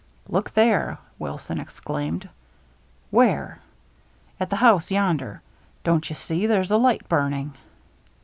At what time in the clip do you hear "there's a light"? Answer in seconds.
6.47-7.07